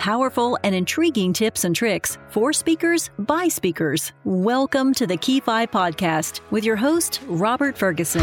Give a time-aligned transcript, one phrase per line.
[0.00, 4.14] Powerful and intriguing tips and tricks for speakers by speakers.
[4.24, 8.22] Welcome to the Key 5 podcast with your host, Robert Ferguson.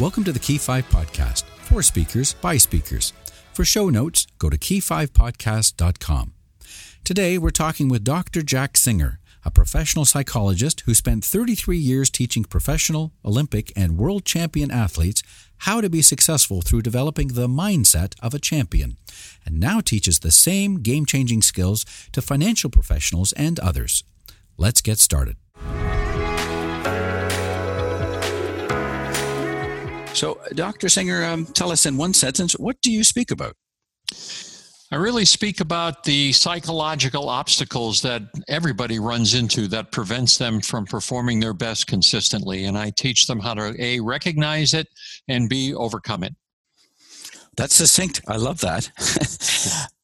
[0.00, 3.12] Welcome to the Key 5 podcast for speakers by speakers.
[3.52, 6.32] For show notes, go to key5podcast.com.
[7.04, 8.40] Today, we're talking with Dr.
[8.40, 14.70] Jack Singer a professional psychologist who spent 33 years teaching professional, Olympic, and world champion
[14.70, 15.22] athletes
[15.62, 18.96] how to be successful through developing the mindset of a champion,
[19.44, 24.04] and now teaches the same game changing skills to financial professionals and others.
[24.56, 25.36] Let's get started.
[30.14, 30.88] So, Dr.
[30.88, 33.54] Singer, um, tell us in one sentence, what do you speak about?
[34.90, 40.86] I really speak about the psychological obstacles that everybody runs into that prevents them from
[40.86, 42.64] performing their best consistently.
[42.64, 44.88] And I teach them how to A, recognize it,
[45.28, 46.34] and B, overcome it.
[47.58, 48.22] That's succinct.
[48.28, 48.90] I love that.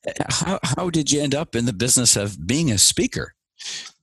[0.31, 3.35] how, how did you end up in the business of being a speaker?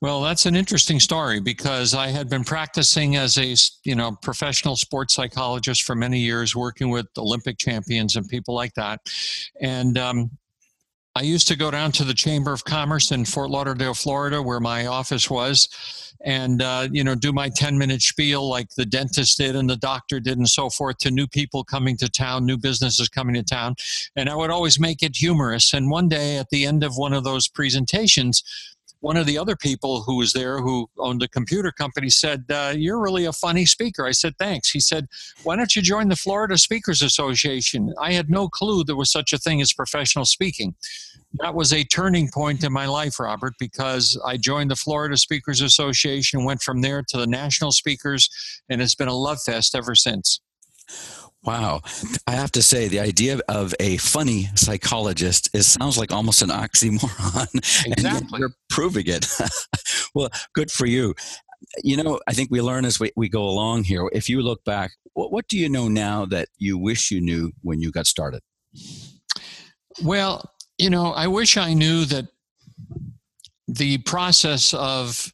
[0.01, 4.75] Well, that's an interesting story because I had been practicing as a you know professional
[4.75, 9.01] sports psychologist for many years, working with Olympic champions and people like that.
[9.61, 10.31] And um,
[11.13, 14.61] I used to go down to the Chamber of Commerce in Fort Lauderdale, Florida, where
[14.61, 15.67] my office was,
[16.23, 19.75] and uh, you know do my 10 minute spiel like the dentist did and the
[19.75, 23.43] doctor did and so forth to new people coming to town new businesses coming to
[23.43, 23.75] town.
[24.15, 25.73] And i would always make it humorous.
[25.73, 28.43] And one day at the end of one of those presentations
[29.01, 32.73] one of the other people who was there who owned a computer company said, uh,
[32.75, 34.05] You're really a funny speaker.
[34.05, 34.69] I said, Thanks.
[34.69, 35.07] He said,
[35.43, 37.93] Why don't you join the Florida Speakers Association?
[37.99, 40.75] I had no clue there was such a thing as professional speaking.
[41.35, 45.61] That was a turning point in my life, Robert, because I joined the Florida Speakers
[45.61, 48.29] Association, went from there to the national speakers,
[48.69, 50.41] and it's been a love fest ever since.
[51.43, 51.81] Wow.
[52.27, 56.49] I have to say, the idea of a funny psychologist is sounds like almost an
[56.49, 57.47] oxymoron.
[57.91, 58.39] Exactly.
[58.39, 59.27] you're proving it.
[60.15, 61.15] well, good for you.
[61.83, 64.07] You know, I think we learn as we, we go along here.
[64.13, 67.51] If you look back, what, what do you know now that you wish you knew
[67.61, 68.41] when you got started?
[70.03, 72.27] Well, you know, I wish I knew that
[73.67, 75.31] the process of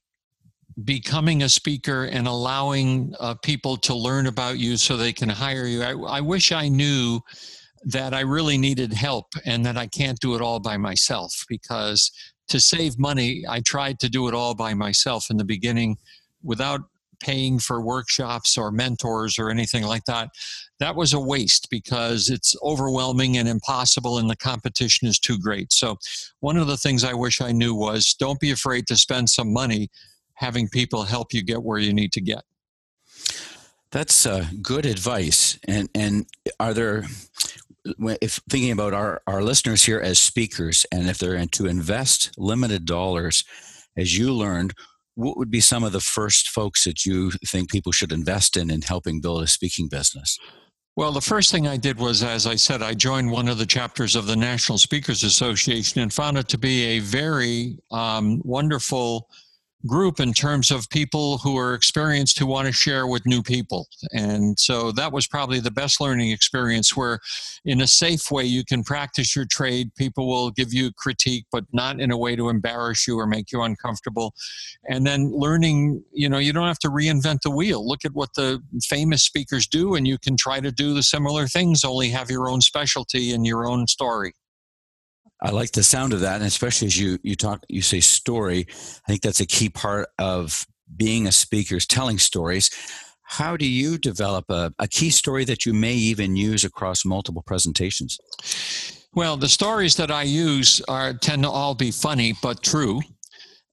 [0.83, 5.65] becoming a speaker and allowing uh, people to learn about you so they can hire
[5.65, 5.81] you.
[5.81, 7.19] I, I wish I knew
[7.85, 12.11] that I really needed help and that I can't do it all by myself because
[12.49, 15.97] to save money, I tried to do it all by myself in the beginning
[16.43, 16.81] without
[17.19, 20.29] paying for workshops or mentors or anything like that.
[20.79, 25.73] That was a waste because it's overwhelming and impossible and the competition is too great.
[25.73, 25.97] So,
[26.41, 29.51] one of the things I wish I knew was don't be afraid to spend some
[29.51, 29.89] money
[30.37, 32.43] having people help you get where you need to get.
[33.91, 35.59] That's uh, good advice.
[35.67, 36.25] And and
[36.59, 37.05] are there,
[38.21, 42.85] if thinking about our our listeners here as speakers, and if they're to invest limited
[42.85, 43.43] dollars,
[43.97, 44.73] as you learned,
[45.15, 48.69] what would be some of the first folks that you think people should invest in
[48.69, 50.37] in helping build a speaking business?
[50.97, 53.67] Well, the first thing I did was, as I said, I joined one of the
[53.67, 59.29] chapters of the National Speakers Association and found it to be a very um, wonderful
[59.87, 63.87] group in terms of people who are experienced who want to share with new people.
[64.11, 67.19] And so that was probably the best learning experience where,
[67.65, 69.89] in a safe way, you can practice your trade.
[69.95, 73.51] People will give you critique, but not in a way to embarrass you or make
[73.51, 74.33] you uncomfortable.
[74.89, 77.87] And then learning, you know, you don't have to reinvent the wheel.
[77.87, 81.47] Look at what the famous speakers do, and you can try to do the similar
[81.47, 84.33] things, only have your own specialty and your own story.
[85.41, 88.65] I like the sound of that, and especially as you you talk, you say story.
[88.69, 90.65] I think that's a key part of
[90.95, 92.69] being a speaker is telling stories.
[93.23, 97.43] How do you develop a, a key story that you may even use across multiple
[97.45, 98.17] presentations?
[99.13, 103.01] Well, the stories that I use are tend to all be funny but true,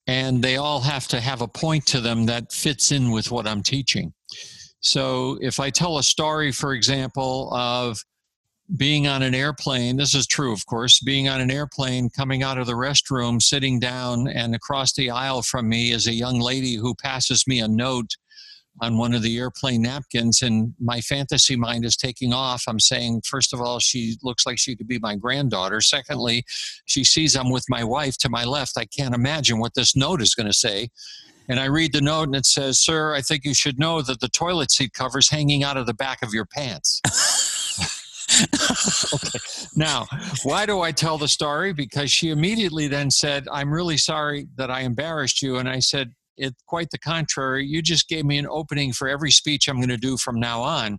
[0.06, 3.47] and they all have to have a point to them that fits in with what
[3.47, 4.12] I'm teaching.
[4.80, 7.98] So, if I tell a story, for example, of
[8.77, 12.59] being on an airplane, this is true, of course, being on an airplane, coming out
[12.59, 16.75] of the restroom, sitting down, and across the aisle from me is a young lady
[16.75, 18.16] who passes me a note
[18.81, 22.65] on one of the airplane napkins, and my fantasy mind is taking off.
[22.66, 25.81] I'm saying, first of all, she looks like she could be my granddaughter.
[25.81, 26.45] Secondly,
[26.87, 28.77] she sees I'm with my wife to my left.
[28.77, 30.89] I can't imagine what this note is going to say.
[31.49, 34.21] And I read the note, and it says, Sir, I think you should know that
[34.21, 37.03] the toilet seat cover is hanging out of the back of your pants.
[39.15, 39.39] okay.
[39.77, 40.07] Now,
[40.42, 41.72] why do I tell the story?
[41.72, 45.57] Because she immediately then said, I'm really sorry that I embarrassed you.
[45.57, 47.66] And I said, It quite the contrary.
[47.66, 50.63] You just gave me an opening for every speech I'm going to do from now
[50.63, 50.98] on,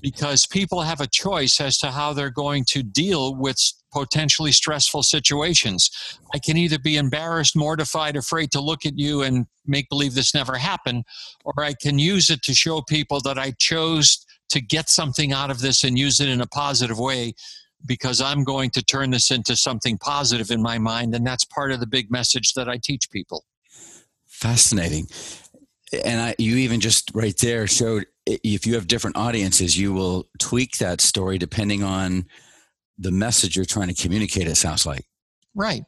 [0.00, 3.58] because people have a choice as to how they're going to deal with
[3.92, 5.90] potentially stressful situations.
[6.34, 10.34] I can either be embarrassed, mortified, afraid to look at you and make believe this
[10.34, 11.04] never happened,
[11.44, 15.50] or I can use it to show people that I chose to get something out
[15.50, 17.34] of this and use it in a positive way
[17.84, 21.12] because I'm going to turn this into something positive in my mind.
[21.12, 23.44] And that's part of the big message that I teach people.
[24.28, 25.08] Fascinating.
[26.04, 30.28] And I, you even just right there showed if you have different audiences, you will
[30.38, 32.26] tweak that story depending on
[32.96, 35.04] the message you're trying to communicate, it sounds like.
[35.56, 35.82] Right.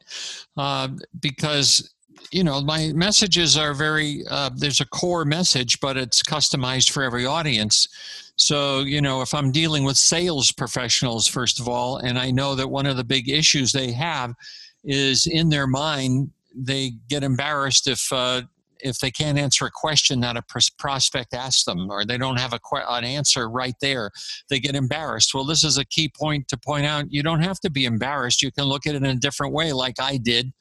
[0.57, 1.93] Uh, because
[2.31, 7.03] you know my messages are very uh, there's a core message but it's customized for
[7.03, 7.87] every audience.
[8.35, 12.53] So you know if i'm dealing with sales professionals first of all and i know
[12.55, 14.33] that one of the big issues they have
[14.83, 18.41] is in their mind they get embarrassed if uh,
[18.79, 20.43] if they can't answer a question that a
[20.77, 22.59] prospect asks them or they don't have a
[22.89, 24.11] an answer right there.
[24.49, 25.33] They get embarrassed.
[25.33, 27.11] Well this is a key point to point out.
[27.11, 28.43] You don't have to be embarrassed.
[28.43, 30.51] You can look at it in a different way like i did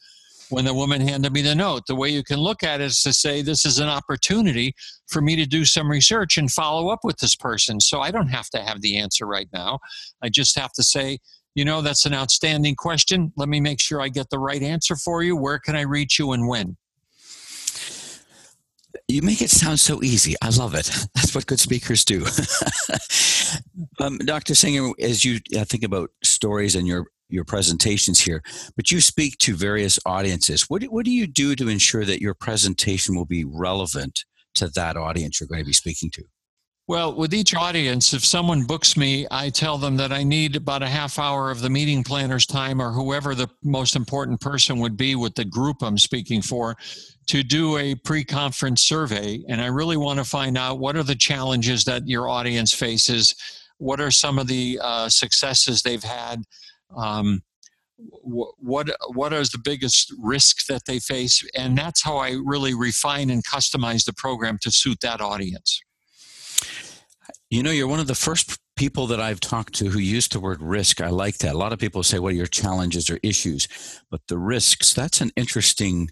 [0.51, 1.83] when the woman handed me the note.
[1.87, 4.75] The way you can look at it is to say, this is an opportunity
[5.09, 7.81] for me to do some research and follow up with this person.
[7.81, 9.79] So I don't have to have the answer right now.
[10.23, 11.19] I just have to say,
[11.55, 13.33] you know, that's an outstanding question.
[13.37, 15.37] Let me make sure I get the right answer for you.
[15.37, 16.77] Where can I reach you and when?
[19.09, 20.35] You make it sound so easy.
[20.43, 20.91] I love it.
[21.15, 22.27] That's what good speakers do.
[24.01, 24.55] um, Dr.
[24.55, 28.43] Singer, as you think about stories and your your presentations here,
[28.77, 30.63] but you speak to various audiences.
[30.69, 34.25] What do, what do you do to ensure that your presentation will be relevant
[34.55, 36.25] to that audience you're going to be speaking to?
[36.89, 40.85] Well, with each audience, if someone books me, I tell them that I need about
[40.85, 44.97] a half hour of the meeting planner's time or whoever the most important person would
[44.97, 46.77] be with the group I'm speaking for
[47.27, 49.43] to do a pre conference survey.
[49.49, 53.35] And I really want to find out what are the challenges that your audience faces,
[53.79, 56.45] what are some of the uh, successes they've had
[56.95, 57.43] um,
[57.99, 61.43] what what is the biggest risk that they face?
[61.57, 65.81] And that's how i really refine and customize the program to suit that audience.
[67.51, 70.41] You know you're one of the first people that i've talked to who used the
[70.41, 71.01] word risk.
[71.01, 71.55] I like that.
[71.55, 73.67] A lot of people say what are your challenges or issues?
[74.11, 76.11] But the risks that's an interesting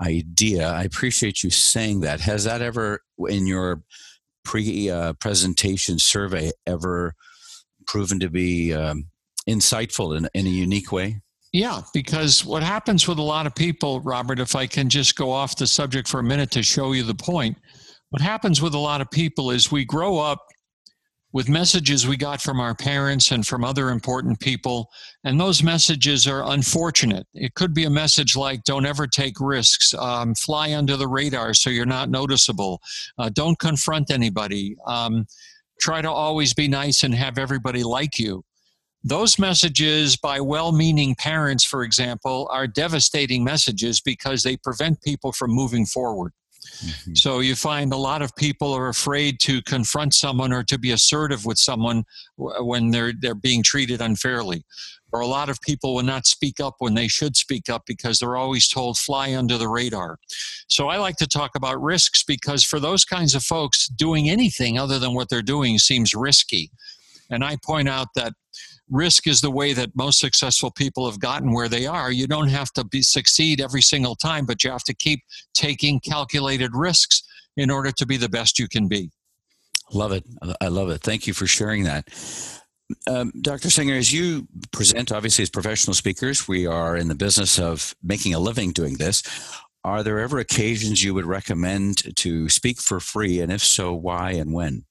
[0.00, 0.68] idea.
[0.68, 2.20] I appreciate you saying that.
[2.20, 3.82] Has that ever in your
[4.44, 7.14] pre uh, presentation survey ever
[7.86, 9.09] proven to be um,
[9.48, 11.20] insightful in, in a unique way?
[11.52, 15.32] Yeah, because what happens with a lot of people, Robert, if I can just go
[15.32, 17.56] off the subject for a minute to show you the point,
[18.10, 20.46] what happens with a lot of people is we grow up
[21.32, 24.88] with messages we got from our parents and from other important people,
[25.24, 27.26] and those messages are unfortunate.
[27.34, 31.54] It could be a message like, don't ever take risks, um, fly under the radar
[31.54, 32.80] so you're not noticeable,
[33.18, 35.26] uh, don't confront anybody, um,
[35.80, 38.44] try to always be nice and have everybody like you.
[39.02, 45.32] Those messages by well meaning parents, for example, are devastating messages because they prevent people
[45.32, 46.32] from moving forward.
[46.84, 47.14] Mm-hmm.
[47.14, 50.90] So you find a lot of people are afraid to confront someone or to be
[50.92, 52.04] assertive with someone
[52.36, 54.64] when they're they're being treated unfairly.
[55.12, 58.18] Or a lot of people will not speak up when they should speak up because
[58.18, 60.18] they're always told fly under the radar.
[60.68, 64.78] So I like to talk about risks because for those kinds of folks, doing anything
[64.78, 66.70] other than what they're doing seems risky.
[67.28, 68.34] And I point out that
[68.90, 72.10] risk is the way that most successful people have gotten where they are.
[72.10, 75.22] You don't have to be succeed every single time, but you have to keep
[75.54, 77.22] taking calculated risks
[77.56, 79.10] in order to be the best you can be.
[79.92, 80.24] Love it.
[80.60, 81.00] I love it.
[81.00, 82.08] Thank you for sharing that.
[83.06, 83.70] Um, Dr.
[83.70, 88.34] Singer, as you present, obviously, as professional speakers, we are in the business of making
[88.34, 89.22] a living doing this.
[89.84, 93.40] Are there ever occasions you would recommend to speak for free?
[93.40, 94.84] And if so, why and when?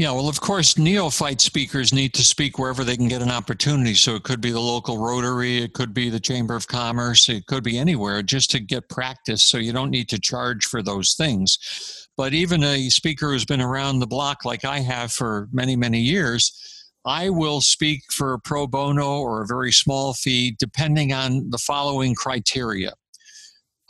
[0.00, 3.92] Yeah, well, of course, neophyte speakers need to speak wherever they can get an opportunity.
[3.92, 7.44] So it could be the local Rotary, it could be the Chamber of Commerce, it
[7.44, 9.42] could be anywhere just to get practice.
[9.42, 12.08] So you don't need to charge for those things.
[12.16, 16.00] But even a speaker who's been around the block like I have for many, many
[16.00, 16.50] years,
[17.04, 22.14] I will speak for pro bono or a very small fee depending on the following
[22.14, 22.94] criteria.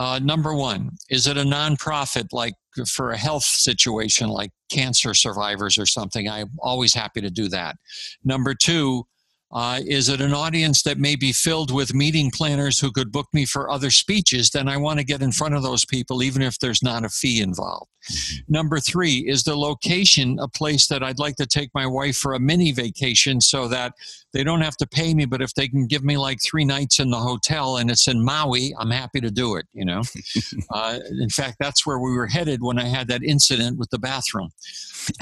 [0.00, 2.54] Uh, number one, is it a nonprofit like
[2.86, 7.76] for a health situation like cancer survivors or something, I'm always happy to do that.
[8.24, 9.04] Number two,
[9.52, 13.26] uh, is it an audience that may be filled with meeting planners who could book
[13.32, 14.48] me for other speeches?
[14.50, 17.08] Then I want to get in front of those people, even if there's not a
[17.08, 17.90] fee involved.
[18.12, 18.52] Mm-hmm.
[18.52, 22.34] Number three, is the location a place that I'd like to take my wife for
[22.34, 23.94] a mini vacation so that
[24.32, 27.00] they don't have to pay me, but if they can give me like three nights
[27.00, 29.66] in the hotel and it's in Maui, I'm happy to do it.
[29.72, 30.02] You know,
[30.70, 33.98] uh, in fact, that's where we were headed when I had that incident with the
[33.98, 34.50] bathroom.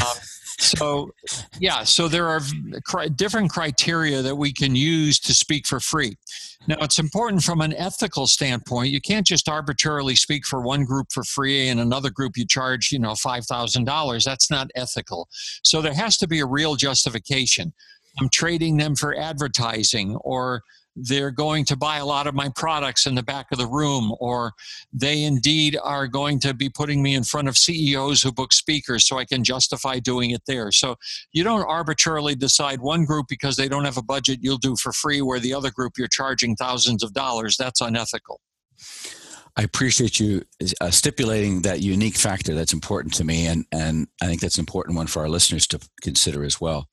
[0.00, 0.16] Um,
[0.58, 1.10] so
[1.60, 2.40] yeah so there are
[3.14, 6.16] different criteria that we can use to speak for free
[6.66, 11.06] now it's important from an ethical standpoint you can't just arbitrarily speak for one group
[11.12, 15.28] for free and another group you charge you know $5000 that's not ethical
[15.62, 17.72] so there has to be a real justification
[18.20, 20.62] i'm trading them for advertising or
[21.00, 24.14] they're going to buy a lot of my products in the back of the room,
[24.18, 24.52] or
[24.92, 29.06] they indeed are going to be putting me in front of CEOs who book speakers
[29.06, 30.72] so I can justify doing it there.
[30.72, 30.96] So
[31.32, 34.92] you don't arbitrarily decide one group because they don't have a budget you'll do for
[34.92, 37.56] free, where the other group you're charging thousands of dollars.
[37.56, 38.40] That's unethical.
[39.56, 40.44] I appreciate you
[40.80, 44.62] uh, stipulating that unique factor that's important to me, and, and I think that's an
[44.62, 46.88] important one for our listeners to consider as well.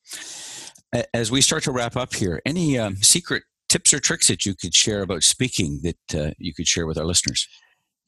[1.12, 4.54] As we start to wrap up here, any um, secret tips or tricks that you
[4.54, 7.46] could share about speaking that uh, you could share with our listeners?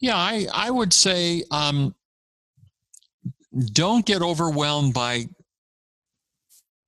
[0.00, 1.94] Yeah, I, I would say um,
[3.72, 5.24] don't get overwhelmed by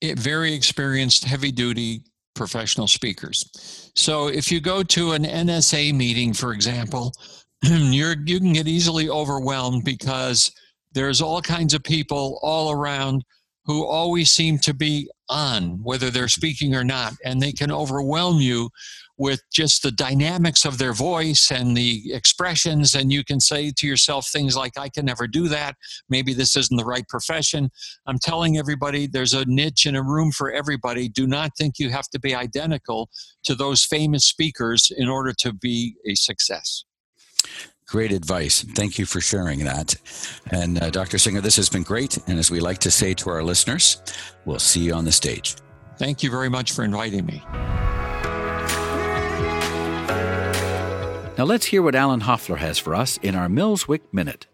[0.02, 2.04] very experienced, heavy duty
[2.35, 3.90] professional speakers.
[3.94, 7.12] So if you go to an NSA meeting, for example,
[7.62, 10.52] you're, you can get easily overwhelmed because
[10.92, 13.25] there's all kinds of people all around
[13.64, 18.41] who always seem to be on, whether they're speaking or not, and they can overwhelm
[18.41, 18.69] you
[19.17, 22.95] with just the dynamics of their voice and the expressions.
[22.95, 25.77] And you can say to yourself things like, I can never do that.
[26.09, 27.71] Maybe this isn't the right profession.
[28.07, 31.09] I'm telling everybody there's a niche and a room for everybody.
[31.11, 33.11] Do not think you have to be identical
[33.45, 36.85] to those famous speakers in order to be a success.
[37.90, 38.62] Great advice.
[38.62, 39.97] Thank you for sharing that.
[40.52, 41.18] And uh, Dr.
[41.18, 42.18] Singer, this has been great.
[42.28, 44.00] And as we like to say to our listeners,
[44.44, 45.56] we'll see you on the stage.
[45.99, 47.42] Thank you very much for inviting me.
[51.37, 54.47] Now let's hear what Alan Hoffler has for us in our Millswick Minute.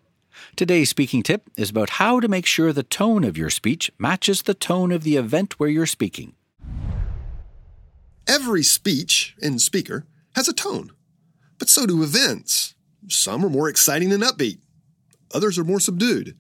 [0.55, 4.43] Today's speaking tip is about how to make sure the tone of your speech matches
[4.43, 6.35] the tone of the event where you're speaking.
[8.27, 10.93] Every speech and speaker has a tone,
[11.59, 12.76] but so do events.
[13.09, 14.59] Some are more exciting and upbeat,
[15.33, 16.37] others are more subdued.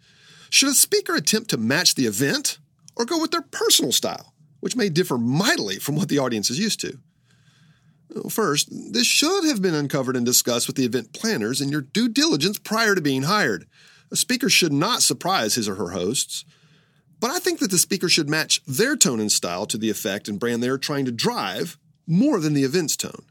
[0.51, 2.59] Should a speaker attempt to match the event
[2.97, 6.59] or go with their personal style, which may differ mightily from what the audience is
[6.59, 6.99] used to?
[8.31, 12.09] First, this should have been uncovered and discussed with the event planners in your due
[12.09, 13.67] diligence prior to being hired.
[14.11, 16.45] A speaker should not surprise his or her hosts,
[17.19, 20.29] but I think that the speaker should match their tone and style to the effect
[20.29, 23.25] and brand they are trying to drive more than the event's tone.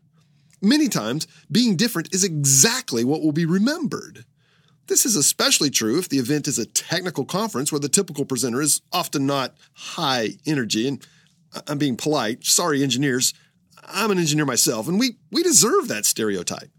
[0.62, 4.26] Many times, being different is exactly what will be remembered.
[4.88, 8.62] This is especially true if the event is a technical conference where the typical presenter
[8.62, 10.88] is often not high energy.
[10.88, 11.06] And
[11.68, 12.46] I'm being polite.
[12.46, 13.34] Sorry, engineers.
[13.88, 16.70] I'm an engineer myself, and we, we deserve that stereotype.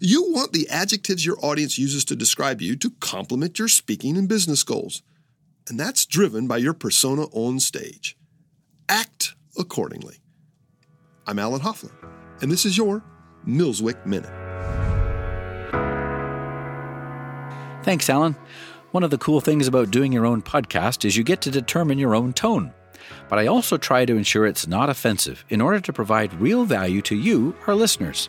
[0.00, 4.28] You want the adjectives your audience uses to describe you to complement your speaking and
[4.28, 5.02] business goals.
[5.68, 8.16] And that's driven by your persona on stage.
[8.88, 10.16] Act accordingly.
[11.26, 11.92] I'm Alan Hoffler
[12.40, 13.02] and this is your
[13.46, 14.30] Millswick Minute.
[17.82, 18.36] Thanks, Alan.
[18.90, 21.98] One of the cool things about doing your own podcast is you get to determine
[21.98, 22.72] your own tone.
[23.28, 27.00] But I also try to ensure it's not offensive in order to provide real value
[27.02, 28.28] to you, our listeners.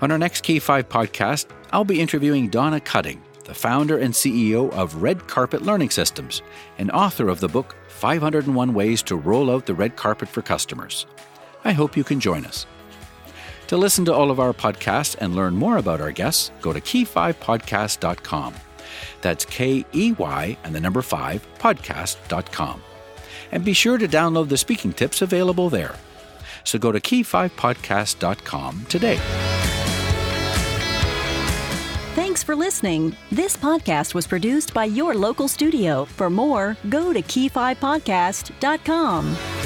[0.00, 5.02] On our next K5 podcast, I'll be interviewing Donna Cutting, the founder and CEO of
[5.02, 6.42] Red Carpet Learning Systems
[6.78, 11.06] and author of the book 501 Ways to Roll Out the Red Carpet for Customers.
[11.64, 12.64] I hope you can join us.
[13.70, 16.80] To listen to all of our podcasts and learn more about our guests, go to
[16.80, 18.54] key5podcast.com.
[19.20, 22.82] That's K E Y and the number 5 podcast.com.
[23.52, 25.94] And be sure to download the speaking tips available there.
[26.64, 29.20] So go to key5podcast.com today.
[32.16, 33.16] Thanks for listening.
[33.30, 36.06] This podcast was produced by your local studio.
[36.06, 39.59] For more, go to key5podcast.com.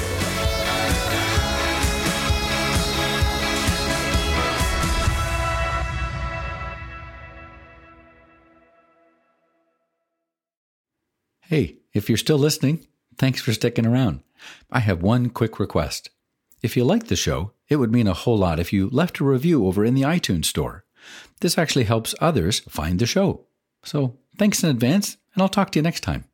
[11.47, 12.87] Hey, if you're still listening,
[13.17, 14.21] thanks for sticking around.
[14.71, 16.09] I have one quick request.
[16.63, 19.23] If you like the show, it would mean a whole lot if you left a
[19.23, 20.85] review over in the iTunes store.
[21.41, 23.45] This actually helps others find the show.
[23.83, 26.25] So thanks in advance, and I'll talk to you next time.